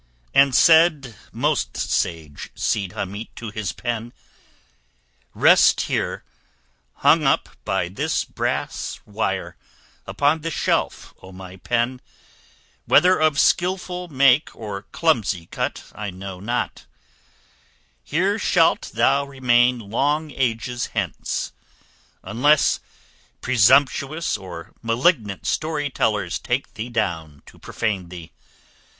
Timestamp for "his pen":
3.51-4.13